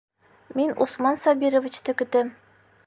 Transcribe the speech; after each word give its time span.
Мин 0.59 0.71
Усман 0.85 1.21
Сабировичты 1.25 1.97
көтәм. 2.03 2.35